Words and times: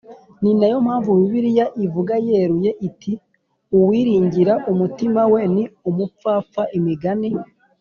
Ni 0.41 0.51
na 0.59 0.65
yo 0.71 0.77
mpamvu 0.85 1.09
Bibiliya 1.19 1.65
ivuga 1.85 2.13
yeruye 2.27 2.71
iti 2.87 3.11
uwiringira 3.77 4.53
umutima 4.71 5.21
we 5.33 5.41
ni 5.53 5.63
umupfapfa 5.89 6.63
Imigani 6.79 7.29